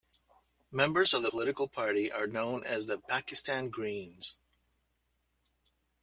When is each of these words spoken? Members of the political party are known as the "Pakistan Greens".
Members 0.71 1.13
of 1.13 1.21
the 1.21 1.29
political 1.29 1.67
party 1.67 2.11
are 2.11 2.25
known 2.25 2.63
as 2.63 2.87
the 2.87 2.97
"Pakistan 2.97 3.69
Greens". 3.69 4.35